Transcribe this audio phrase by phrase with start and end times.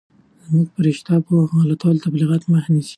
[0.45, 2.89] زموږ په رشتیا پوهه د غلطو تبلیغاتو مخه نیسي.